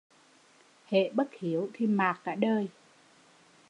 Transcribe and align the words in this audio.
Hễ 0.85 1.09
bất 1.13 1.27
hiếu 1.39 1.69
thì 1.73 1.87
mạt 1.87 2.17
cả 2.23 2.35
đời 2.35 2.67